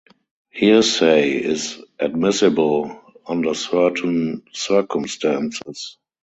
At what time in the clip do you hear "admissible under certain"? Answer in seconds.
1.99-4.41